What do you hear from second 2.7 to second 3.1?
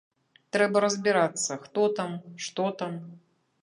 там.